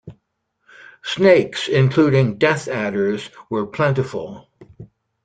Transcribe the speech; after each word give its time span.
Snakes 1.03 1.67
including 1.67 2.39
death 2.39 2.67
adders 2.67 3.29
were 3.51 3.67
plentiful. 3.67 4.49